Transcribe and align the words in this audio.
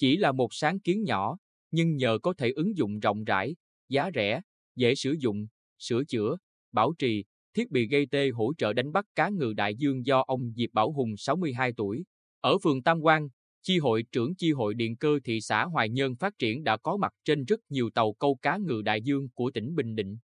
Chỉ 0.00 0.16
là 0.16 0.32
một 0.32 0.54
sáng 0.54 0.80
kiến 0.80 1.04
nhỏ, 1.04 1.36
nhưng 1.70 1.96
nhờ 1.96 2.18
có 2.22 2.32
thể 2.32 2.50
ứng 2.50 2.76
dụng 2.76 3.00
rộng 3.00 3.24
rãi, 3.24 3.56
giá 3.88 4.10
rẻ, 4.14 4.40
dễ 4.76 4.94
sử 4.94 5.16
dụng, 5.18 5.46
sửa 5.78 6.04
chữa, 6.04 6.36
bảo 6.72 6.92
trì, 6.98 7.24
thiết 7.54 7.70
bị 7.70 7.88
gây 7.88 8.06
tê 8.06 8.30
hỗ 8.30 8.52
trợ 8.58 8.72
đánh 8.72 8.92
bắt 8.92 9.04
cá 9.14 9.28
ngừ 9.28 9.52
đại 9.52 9.74
dương 9.74 10.06
do 10.06 10.24
ông 10.26 10.52
Diệp 10.56 10.70
Bảo 10.72 10.92
Hùng 10.92 11.16
62 11.16 11.72
tuổi. 11.76 12.04
Ở 12.40 12.58
phường 12.58 12.82
Tam 12.82 13.00
Quan, 13.00 13.28
chi 13.62 13.78
hội 13.78 14.04
trưởng 14.12 14.34
chi 14.34 14.52
hội 14.52 14.74
điện 14.74 14.96
cơ 14.96 15.18
thị 15.24 15.40
xã 15.40 15.64
Hoài 15.64 15.88
Nhơn 15.88 16.16
phát 16.16 16.38
triển 16.38 16.64
đã 16.64 16.76
có 16.76 16.96
mặt 16.96 17.12
trên 17.24 17.44
rất 17.44 17.60
nhiều 17.68 17.90
tàu 17.90 18.12
câu 18.12 18.38
cá 18.42 18.56
ngừ 18.56 18.82
đại 18.82 19.02
dương 19.02 19.28
của 19.34 19.50
tỉnh 19.50 19.74
Bình 19.74 19.94
Định. 19.94 20.18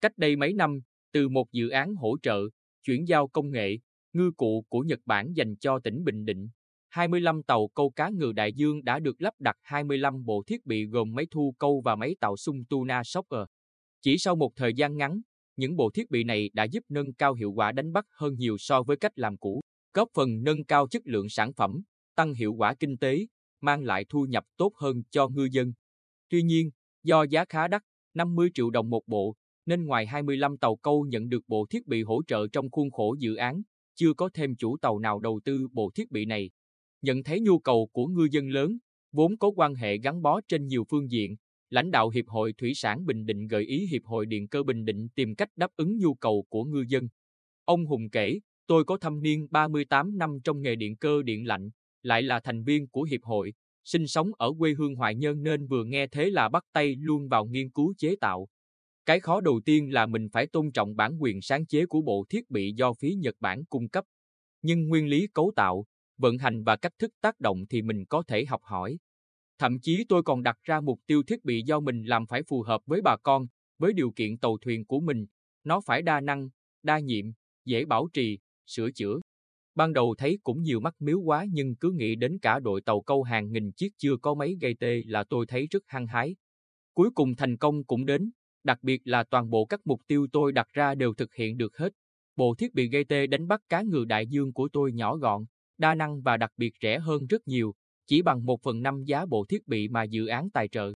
Cách 0.00 0.18
đây 0.18 0.36
mấy 0.36 0.52
năm, 0.52 0.80
từ 1.12 1.28
một 1.28 1.52
dự 1.52 1.68
án 1.68 1.94
hỗ 1.94 2.16
trợ, 2.22 2.40
chuyển 2.82 3.08
giao 3.08 3.28
công 3.28 3.50
nghệ, 3.50 3.78
ngư 4.12 4.30
cụ 4.36 4.64
của 4.68 4.80
Nhật 4.80 5.00
Bản 5.06 5.32
dành 5.36 5.56
cho 5.56 5.78
tỉnh 5.78 6.04
Bình 6.04 6.24
Định, 6.24 6.48
25 6.94 7.42
tàu 7.42 7.68
câu 7.74 7.90
cá 7.90 8.08
ngừ 8.08 8.32
đại 8.32 8.52
dương 8.52 8.84
đã 8.84 8.98
được 8.98 9.22
lắp 9.22 9.34
đặt 9.38 9.56
25 9.62 10.24
bộ 10.24 10.42
thiết 10.46 10.66
bị 10.66 10.86
gồm 10.86 11.14
máy 11.14 11.26
thu 11.30 11.54
câu 11.58 11.82
và 11.84 11.96
máy 11.96 12.16
tạo 12.20 12.36
sung 12.36 12.64
tuna 12.64 13.02
shocker. 13.04 13.40
Chỉ 14.02 14.18
sau 14.18 14.36
một 14.36 14.52
thời 14.56 14.74
gian 14.74 14.96
ngắn, 14.96 15.20
những 15.56 15.76
bộ 15.76 15.90
thiết 15.94 16.10
bị 16.10 16.24
này 16.24 16.50
đã 16.52 16.64
giúp 16.64 16.84
nâng 16.88 17.12
cao 17.14 17.34
hiệu 17.34 17.52
quả 17.52 17.72
đánh 17.72 17.92
bắt 17.92 18.04
hơn 18.10 18.34
nhiều 18.38 18.56
so 18.58 18.82
với 18.82 18.96
cách 18.96 19.12
làm 19.14 19.36
cũ, 19.36 19.60
góp 19.94 20.08
phần 20.14 20.42
nâng 20.42 20.64
cao 20.64 20.88
chất 20.88 21.02
lượng 21.04 21.28
sản 21.28 21.52
phẩm, 21.52 21.82
tăng 22.16 22.34
hiệu 22.34 22.52
quả 22.52 22.74
kinh 22.74 22.98
tế, 22.98 23.26
mang 23.60 23.84
lại 23.84 24.04
thu 24.08 24.26
nhập 24.28 24.44
tốt 24.56 24.72
hơn 24.76 25.02
cho 25.10 25.28
ngư 25.28 25.48
dân. 25.52 25.72
Tuy 26.28 26.42
nhiên, 26.42 26.70
do 27.02 27.22
giá 27.22 27.44
khá 27.48 27.68
đắt, 27.68 27.82
50 28.14 28.50
triệu 28.54 28.70
đồng 28.70 28.90
một 28.90 29.02
bộ, 29.06 29.34
nên 29.66 29.84
ngoài 29.84 30.06
25 30.06 30.58
tàu 30.58 30.76
câu 30.76 31.06
nhận 31.08 31.28
được 31.28 31.42
bộ 31.48 31.66
thiết 31.70 31.86
bị 31.86 32.02
hỗ 32.02 32.22
trợ 32.26 32.46
trong 32.52 32.70
khuôn 32.70 32.90
khổ 32.90 33.16
dự 33.18 33.34
án, 33.34 33.62
chưa 33.94 34.14
có 34.14 34.30
thêm 34.34 34.56
chủ 34.56 34.76
tàu 34.76 34.98
nào 34.98 35.18
đầu 35.18 35.40
tư 35.44 35.68
bộ 35.72 35.90
thiết 35.94 36.10
bị 36.10 36.24
này. 36.24 36.50
Nhận 37.04 37.22
thấy 37.22 37.40
nhu 37.40 37.58
cầu 37.58 37.88
của 37.92 38.06
ngư 38.06 38.28
dân 38.30 38.48
lớn, 38.48 38.78
vốn 39.12 39.36
có 39.38 39.50
quan 39.56 39.74
hệ 39.74 39.98
gắn 39.98 40.22
bó 40.22 40.40
trên 40.48 40.66
nhiều 40.66 40.84
phương 40.90 41.10
diện, 41.10 41.36
lãnh 41.70 41.90
đạo 41.90 42.08
Hiệp 42.08 42.28
hội 42.28 42.52
Thủy 42.52 42.72
sản 42.74 43.06
Bình 43.06 43.26
Định 43.26 43.46
gợi 43.46 43.64
ý 43.64 43.86
Hiệp 43.86 44.04
hội 44.04 44.26
Điện 44.26 44.48
cơ 44.48 44.62
Bình 44.62 44.84
Định 44.84 45.08
tìm 45.14 45.34
cách 45.34 45.48
đáp 45.56 45.70
ứng 45.76 45.98
nhu 45.98 46.14
cầu 46.14 46.44
của 46.48 46.64
ngư 46.64 46.84
dân. 46.88 47.08
Ông 47.64 47.86
Hùng 47.86 48.10
kể, 48.10 48.40
tôi 48.66 48.84
có 48.84 48.96
thâm 48.96 49.22
niên 49.22 49.46
38 49.50 50.18
năm 50.18 50.38
trong 50.44 50.62
nghề 50.62 50.76
điện 50.76 50.96
cơ 50.96 51.22
điện 51.22 51.46
lạnh, 51.46 51.70
lại 52.02 52.22
là 52.22 52.40
thành 52.40 52.64
viên 52.64 52.88
của 52.88 53.02
Hiệp 53.02 53.22
hội, 53.22 53.52
sinh 53.84 54.06
sống 54.06 54.30
ở 54.38 54.52
quê 54.58 54.74
hương 54.78 54.94
Hoài 54.94 55.14
Nhơn 55.14 55.42
nên 55.42 55.66
vừa 55.66 55.84
nghe 55.84 56.06
thế 56.06 56.30
là 56.30 56.48
bắt 56.48 56.64
tay 56.72 56.96
luôn 57.00 57.28
vào 57.28 57.44
nghiên 57.44 57.70
cứu 57.70 57.94
chế 57.98 58.16
tạo. 58.20 58.48
Cái 59.06 59.20
khó 59.20 59.40
đầu 59.40 59.60
tiên 59.64 59.92
là 59.92 60.06
mình 60.06 60.28
phải 60.32 60.46
tôn 60.46 60.72
trọng 60.72 60.96
bản 60.96 61.22
quyền 61.22 61.40
sáng 61.42 61.66
chế 61.66 61.86
của 61.86 62.00
bộ 62.00 62.24
thiết 62.28 62.50
bị 62.50 62.72
do 62.76 62.92
phía 62.92 63.14
Nhật 63.14 63.34
Bản 63.40 63.64
cung 63.64 63.88
cấp. 63.88 64.04
Nhưng 64.62 64.88
nguyên 64.88 65.06
lý 65.06 65.26
cấu 65.34 65.52
tạo, 65.56 65.84
vận 66.18 66.38
hành 66.38 66.64
và 66.64 66.76
cách 66.76 66.92
thức 66.98 67.12
tác 67.20 67.40
động 67.40 67.66
thì 67.70 67.82
mình 67.82 68.04
có 68.06 68.22
thể 68.26 68.44
học 68.44 68.60
hỏi. 68.62 68.98
Thậm 69.58 69.80
chí 69.80 70.04
tôi 70.08 70.22
còn 70.22 70.42
đặt 70.42 70.56
ra 70.62 70.80
mục 70.80 71.00
tiêu 71.06 71.22
thiết 71.22 71.44
bị 71.44 71.62
do 71.62 71.80
mình 71.80 72.02
làm 72.02 72.26
phải 72.26 72.42
phù 72.42 72.62
hợp 72.62 72.80
với 72.86 73.02
bà 73.02 73.16
con, 73.16 73.46
với 73.78 73.92
điều 73.92 74.10
kiện 74.10 74.38
tàu 74.38 74.58
thuyền 74.58 74.84
của 74.84 75.00
mình. 75.00 75.26
Nó 75.64 75.80
phải 75.80 76.02
đa 76.02 76.20
năng, 76.20 76.48
đa 76.82 76.98
nhiệm, 76.98 77.26
dễ 77.64 77.84
bảo 77.84 78.08
trì, 78.12 78.38
sửa 78.66 78.90
chữa. 78.90 79.20
Ban 79.74 79.92
đầu 79.92 80.14
thấy 80.18 80.38
cũng 80.42 80.62
nhiều 80.62 80.80
mắt 80.80 80.94
miếu 80.98 81.20
quá 81.20 81.46
nhưng 81.52 81.76
cứ 81.76 81.90
nghĩ 81.90 82.16
đến 82.16 82.38
cả 82.42 82.58
đội 82.60 82.80
tàu 82.80 83.00
câu 83.00 83.22
hàng 83.22 83.52
nghìn 83.52 83.72
chiếc 83.72 83.88
chưa 83.98 84.16
có 84.16 84.34
mấy 84.34 84.58
gây 84.60 84.74
tê 84.80 85.02
là 85.06 85.24
tôi 85.24 85.46
thấy 85.46 85.66
rất 85.70 85.82
hăng 85.86 86.06
hái. 86.06 86.36
Cuối 86.94 87.10
cùng 87.14 87.36
thành 87.36 87.56
công 87.56 87.84
cũng 87.84 88.04
đến, 88.04 88.30
đặc 88.64 88.78
biệt 88.82 89.00
là 89.04 89.24
toàn 89.24 89.50
bộ 89.50 89.64
các 89.64 89.80
mục 89.84 90.00
tiêu 90.06 90.26
tôi 90.32 90.52
đặt 90.52 90.68
ra 90.72 90.94
đều 90.94 91.14
thực 91.14 91.34
hiện 91.34 91.56
được 91.56 91.76
hết. 91.76 91.92
Bộ 92.36 92.54
thiết 92.54 92.74
bị 92.74 92.88
gây 92.88 93.04
tê 93.04 93.26
đánh 93.26 93.48
bắt 93.48 93.60
cá 93.68 93.82
ngừ 93.82 94.04
đại 94.04 94.26
dương 94.26 94.52
của 94.52 94.68
tôi 94.72 94.92
nhỏ 94.92 95.16
gọn, 95.16 95.44
đa 95.78 95.94
năng 95.94 96.22
và 96.22 96.36
đặc 96.36 96.50
biệt 96.56 96.74
rẻ 96.82 96.98
hơn 96.98 97.26
rất 97.26 97.48
nhiều, 97.48 97.74
chỉ 98.06 98.22
bằng 98.22 98.46
1 98.46 98.62
phần 98.62 98.82
5 98.82 99.04
giá 99.04 99.26
bộ 99.26 99.44
thiết 99.48 99.66
bị 99.66 99.88
mà 99.88 100.02
dự 100.02 100.26
án 100.26 100.50
tài 100.50 100.68
trợ. 100.68 100.92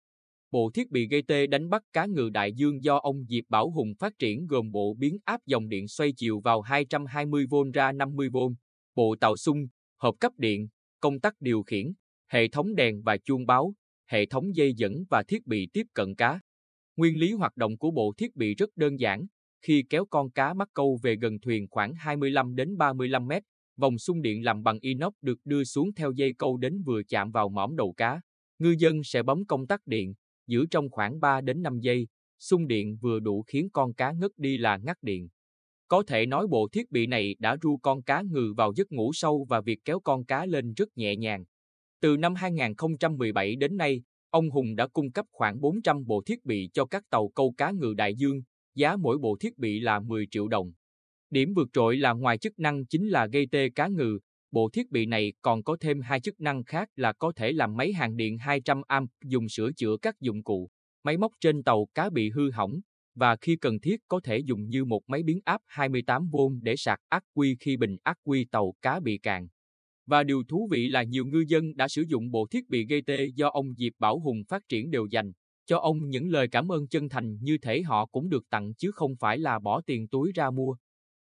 Bộ 0.50 0.70
thiết 0.74 0.90
bị 0.90 1.08
gây 1.08 1.22
tê 1.22 1.46
đánh 1.46 1.68
bắt 1.70 1.82
cá 1.92 2.06
ngừ 2.06 2.30
đại 2.30 2.52
dương 2.52 2.84
do 2.84 2.98
ông 2.98 3.24
Diệp 3.28 3.44
Bảo 3.48 3.70
Hùng 3.70 3.94
phát 3.98 4.18
triển 4.18 4.46
gồm 4.46 4.70
bộ 4.70 4.94
biến 4.94 5.18
áp 5.24 5.40
dòng 5.46 5.68
điện 5.68 5.88
xoay 5.88 6.12
chiều 6.16 6.40
vào 6.40 6.62
220V 6.62 7.72
ra 7.72 7.92
50V, 7.92 8.54
bộ 8.94 9.16
tàu 9.20 9.36
sung, 9.36 9.66
hộp 9.96 10.14
cấp 10.20 10.32
điện, 10.36 10.68
công 11.00 11.20
tắc 11.20 11.34
điều 11.40 11.62
khiển, 11.62 11.92
hệ 12.28 12.48
thống 12.48 12.74
đèn 12.74 13.02
và 13.02 13.16
chuông 13.16 13.46
báo, 13.46 13.74
hệ 14.06 14.26
thống 14.26 14.56
dây 14.56 14.74
dẫn 14.74 15.04
và 15.10 15.22
thiết 15.28 15.46
bị 15.46 15.68
tiếp 15.72 15.86
cận 15.94 16.14
cá. 16.14 16.40
Nguyên 16.96 17.18
lý 17.18 17.32
hoạt 17.32 17.56
động 17.56 17.78
của 17.78 17.90
bộ 17.90 18.12
thiết 18.16 18.36
bị 18.36 18.54
rất 18.54 18.70
đơn 18.76 19.00
giản, 19.00 19.26
khi 19.62 19.84
kéo 19.90 20.04
con 20.10 20.30
cá 20.30 20.54
mắc 20.54 20.68
câu 20.74 20.98
về 21.02 21.16
gần 21.16 21.40
thuyền 21.40 21.66
khoảng 21.70 21.94
25 21.94 22.54
đến 22.54 22.76
35 22.76 23.26
mét, 23.26 23.42
vòng 23.78 23.98
xung 23.98 24.22
điện 24.22 24.44
làm 24.44 24.62
bằng 24.62 24.78
inox 24.80 25.12
được 25.22 25.38
đưa 25.44 25.64
xuống 25.64 25.94
theo 25.94 26.12
dây 26.12 26.34
câu 26.38 26.56
đến 26.56 26.82
vừa 26.82 27.02
chạm 27.02 27.30
vào 27.30 27.48
mỏm 27.48 27.76
đầu 27.76 27.92
cá. 27.92 28.20
Ngư 28.58 28.74
dân 28.78 29.04
sẽ 29.04 29.22
bấm 29.22 29.44
công 29.46 29.66
tắc 29.66 29.86
điện, 29.86 30.14
giữ 30.46 30.66
trong 30.70 30.90
khoảng 30.90 31.20
3 31.20 31.40
đến 31.40 31.62
5 31.62 31.80
giây, 31.80 32.06
xung 32.38 32.66
điện 32.66 32.96
vừa 33.00 33.20
đủ 33.20 33.42
khiến 33.42 33.68
con 33.72 33.94
cá 33.94 34.12
ngất 34.12 34.30
đi 34.36 34.58
là 34.58 34.76
ngắt 34.76 34.96
điện. 35.02 35.28
Có 35.88 36.02
thể 36.06 36.26
nói 36.26 36.46
bộ 36.46 36.68
thiết 36.72 36.90
bị 36.90 37.06
này 37.06 37.36
đã 37.38 37.56
ru 37.62 37.76
con 37.76 38.02
cá 38.02 38.22
ngừ 38.22 38.54
vào 38.56 38.72
giấc 38.76 38.92
ngủ 38.92 39.12
sâu 39.12 39.46
và 39.48 39.60
việc 39.60 39.78
kéo 39.84 40.00
con 40.00 40.24
cá 40.24 40.46
lên 40.46 40.72
rất 40.74 40.88
nhẹ 40.96 41.16
nhàng. 41.16 41.44
Từ 42.00 42.16
năm 42.16 42.34
2017 42.34 43.56
đến 43.56 43.76
nay, 43.76 44.02
ông 44.30 44.50
Hùng 44.50 44.76
đã 44.76 44.86
cung 44.86 45.12
cấp 45.12 45.26
khoảng 45.32 45.60
400 45.60 46.06
bộ 46.06 46.22
thiết 46.26 46.44
bị 46.44 46.70
cho 46.72 46.84
các 46.84 47.02
tàu 47.10 47.28
câu 47.28 47.54
cá 47.56 47.70
ngừ 47.70 47.94
đại 47.96 48.14
dương, 48.14 48.42
giá 48.74 48.96
mỗi 48.96 49.18
bộ 49.18 49.36
thiết 49.40 49.58
bị 49.58 49.80
là 49.80 50.00
10 50.00 50.26
triệu 50.30 50.48
đồng. 50.48 50.72
Điểm 51.30 51.54
vượt 51.54 51.68
trội 51.72 51.96
là 51.96 52.12
ngoài 52.12 52.38
chức 52.38 52.58
năng 52.58 52.86
chính 52.86 53.08
là 53.08 53.26
gây 53.26 53.46
tê 53.50 53.68
cá 53.68 53.88
ngừ, 53.88 54.18
bộ 54.50 54.70
thiết 54.72 54.90
bị 54.90 55.06
này 55.06 55.32
còn 55.42 55.62
có 55.62 55.76
thêm 55.80 56.00
hai 56.00 56.20
chức 56.20 56.40
năng 56.40 56.64
khác 56.64 56.88
là 56.96 57.12
có 57.12 57.32
thể 57.36 57.52
làm 57.52 57.76
máy 57.76 57.92
hàng 57.92 58.16
điện 58.16 58.38
200 58.38 58.82
A 58.86 59.00
dùng 59.24 59.48
sửa 59.48 59.72
chữa 59.72 59.96
các 60.02 60.20
dụng 60.20 60.42
cụ, 60.42 60.70
máy 61.04 61.16
móc 61.16 61.32
trên 61.40 61.62
tàu 61.62 61.88
cá 61.94 62.10
bị 62.10 62.30
hư 62.30 62.50
hỏng, 62.50 62.80
và 63.14 63.36
khi 63.36 63.56
cần 63.56 63.80
thiết 63.80 64.00
có 64.08 64.20
thể 64.24 64.38
dùng 64.38 64.68
như 64.68 64.84
một 64.84 65.02
máy 65.06 65.22
biến 65.22 65.40
áp 65.44 65.60
28V 65.74 66.60
để 66.62 66.76
sạc 66.76 66.98
ắc 67.08 67.24
quy 67.34 67.56
khi 67.60 67.76
bình 67.76 67.96
ắc 68.02 68.18
quy 68.24 68.44
tàu 68.44 68.74
cá 68.82 69.00
bị 69.00 69.18
cạn. 69.18 69.48
Và 70.06 70.22
điều 70.22 70.42
thú 70.48 70.68
vị 70.70 70.88
là 70.88 71.02
nhiều 71.02 71.26
ngư 71.26 71.44
dân 71.48 71.76
đã 71.76 71.88
sử 71.88 72.02
dụng 72.08 72.30
bộ 72.30 72.46
thiết 72.50 72.68
bị 72.68 72.86
gây 72.86 73.02
tê 73.02 73.26
do 73.34 73.48
ông 73.48 73.74
Diệp 73.74 73.92
Bảo 73.98 74.20
Hùng 74.20 74.42
phát 74.48 74.62
triển 74.68 74.90
đều 74.90 75.06
dành 75.06 75.32
cho 75.66 75.78
ông 75.78 76.08
những 76.08 76.28
lời 76.28 76.48
cảm 76.48 76.72
ơn 76.72 76.88
chân 76.88 77.08
thành 77.08 77.38
như 77.42 77.58
thể 77.58 77.82
họ 77.82 78.06
cũng 78.06 78.28
được 78.28 78.44
tặng 78.50 78.74
chứ 78.74 78.90
không 78.90 79.16
phải 79.16 79.38
là 79.38 79.58
bỏ 79.58 79.80
tiền 79.86 80.08
túi 80.08 80.32
ra 80.34 80.50
mua. 80.50 80.76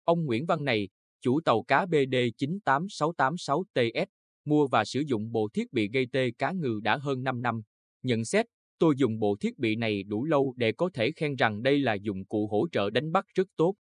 Ông 0.05 0.25
Nguyễn 0.25 0.47
Văn 0.47 0.65
này, 0.65 0.89
chủ 1.21 1.41
tàu 1.41 1.63
cá 1.63 1.87
BD 1.87 2.15
98686TS, 2.39 4.07
mua 4.45 4.67
và 4.67 4.85
sử 4.85 5.01
dụng 5.07 5.33
bộ 5.33 5.49
thiết 5.55 5.73
bị 5.73 5.89
gây 5.89 6.07
tê 6.13 6.31
cá 6.39 6.53
ngừ 6.53 6.81
đã 6.83 6.97
hơn 6.97 7.23
5 7.23 7.43
năm. 7.43 7.63
Nhận 8.03 8.25
xét, 8.25 8.47
tôi 8.79 8.95
dùng 8.97 9.19
bộ 9.19 9.37
thiết 9.41 9.59
bị 9.59 9.77
này 9.77 10.03
đủ 10.03 10.25
lâu 10.25 10.55
để 10.57 10.73
có 10.73 10.91
thể 10.95 11.12
khen 11.12 11.37
rằng 11.37 11.62
đây 11.62 11.79
là 11.79 11.95
dụng 11.95 12.25
cụ 12.25 12.47
hỗ 12.47 12.69
trợ 12.73 12.91
đánh 12.91 13.12
bắt 13.12 13.27
rất 13.35 13.49
tốt. 13.57 13.75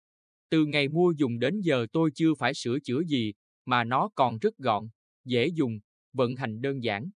Từ 0.51 0.67
ngày 0.67 0.89
mua 0.89 1.13
dùng 1.17 1.39
đến 1.39 1.61
giờ 1.61 1.87
tôi 1.93 2.11
chưa 2.15 2.35
phải 2.39 2.55
sửa 2.55 2.79
chữa 2.85 3.01
gì, 3.03 3.33
mà 3.67 3.85
nó 3.85 4.11
còn 4.15 4.39
rất 4.39 4.59
gọn, 4.59 4.89
dễ 5.25 5.47
dùng, 5.47 5.79
vận 6.13 6.37
hành 6.37 6.61
đơn 6.61 6.83
giản. 6.83 7.11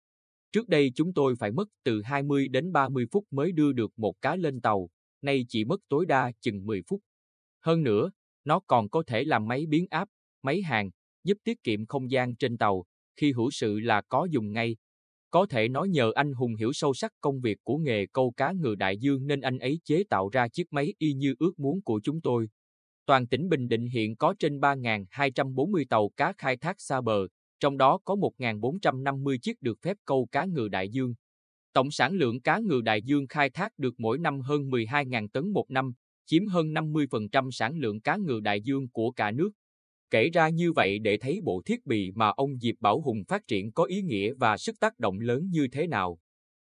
Trước 0.52 0.68
đây 0.68 0.92
chúng 0.94 1.14
tôi 1.14 1.34
phải 1.38 1.52
mất 1.52 1.68
từ 1.84 2.02
20 2.02 2.48
đến 2.48 2.72
30 2.72 3.06
phút 3.12 3.24
mới 3.30 3.52
đưa 3.52 3.72
được 3.72 3.92
một 3.96 4.14
cá 4.20 4.36
lên 4.36 4.60
tàu, 4.60 4.88
nay 5.22 5.46
chỉ 5.48 5.64
mất 5.64 5.80
tối 5.88 6.06
đa 6.06 6.32
chừng 6.40 6.66
10 6.66 6.82
phút. 6.88 7.00
Hơn 7.60 7.82
nữa, 7.82 8.10
nó 8.44 8.60
còn 8.66 8.88
có 8.88 9.02
thể 9.06 9.24
làm 9.24 9.48
máy 9.48 9.66
biến 9.68 9.86
áp, 9.90 10.08
máy 10.42 10.62
hàng, 10.62 10.90
giúp 11.24 11.38
tiết 11.44 11.62
kiệm 11.62 11.86
không 11.86 12.10
gian 12.10 12.36
trên 12.36 12.58
tàu, 12.58 12.84
khi 13.16 13.32
hữu 13.32 13.50
sự 13.50 13.80
là 13.80 14.02
có 14.08 14.26
dùng 14.30 14.52
ngay. 14.52 14.76
Có 15.30 15.46
thể 15.46 15.68
nói 15.68 15.88
nhờ 15.88 16.12
anh 16.14 16.32
Hùng 16.32 16.54
hiểu 16.54 16.72
sâu 16.72 16.94
sắc 16.94 17.12
công 17.20 17.40
việc 17.40 17.58
của 17.62 17.76
nghề 17.76 18.06
câu 18.06 18.32
cá 18.36 18.52
ngừ 18.52 18.74
đại 18.74 18.98
dương 18.98 19.26
nên 19.26 19.40
anh 19.40 19.58
ấy 19.58 19.80
chế 19.84 20.04
tạo 20.10 20.28
ra 20.28 20.48
chiếc 20.48 20.72
máy 20.72 20.94
y 20.98 21.12
như 21.12 21.34
ước 21.38 21.58
muốn 21.58 21.82
của 21.82 22.00
chúng 22.04 22.20
tôi. 22.20 22.48
Toàn 23.06 23.26
tỉnh 23.26 23.48
Bình 23.48 23.68
Định 23.68 23.86
hiện 23.86 24.16
có 24.16 24.34
trên 24.38 24.60
3.240 24.60 25.84
tàu 25.90 26.08
cá 26.16 26.32
khai 26.38 26.56
thác 26.56 26.80
xa 26.80 27.00
bờ, 27.00 27.26
trong 27.60 27.76
đó 27.76 27.98
có 28.04 28.14
1.450 28.14 29.38
chiếc 29.42 29.62
được 29.62 29.78
phép 29.82 29.96
câu 30.04 30.28
cá 30.32 30.44
ngừ 30.44 30.68
đại 30.68 30.88
dương. 30.88 31.14
Tổng 31.72 31.90
sản 31.90 32.12
lượng 32.12 32.40
cá 32.40 32.58
ngừ 32.58 32.80
đại 32.80 33.02
dương 33.02 33.26
khai 33.26 33.50
thác 33.50 33.72
được 33.78 33.94
mỗi 33.98 34.18
năm 34.18 34.40
hơn 34.40 34.70
12.000 34.70 35.28
tấn 35.28 35.48
một 35.48 35.70
năm, 35.70 35.92
chiếm 36.32 36.46
hơn 36.46 36.72
50% 36.72 37.50
sản 37.50 37.76
lượng 37.76 38.00
cá 38.00 38.16
ngừ 38.16 38.40
đại 38.40 38.60
dương 38.60 38.88
của 38.88 39.10
cả 39.10 39.30
nước. 39.30 39.50
Kể 40.10 40.30
ra 40.30 40.48
như 40.48 40.72
vậy 40.72 40.98
để 40.98 41.16
thấy 41.16 41.40
bộ 41.44 41.62
thiết 41.66 41.86
bị 41.86 42.10
mà 42.14 42.28
ông 42.28 42.58
Diệp 42.58 42.74
Bảo 42.80 43.00
Hùng 43.00 43.24
phát 43.28 43.46
triển 43.46 43.72
có 43.72 43.84
ý 43.84 44.02
nghĩa 44.02 44.32
và 44.34 44.56
sức 44.56 44.80
tác 44.80 44.98
động 44.98 45.20
lớn 45.20 45.50
như 45.50 45.68
thế 45.72 45.86
nào. 45.86 46.18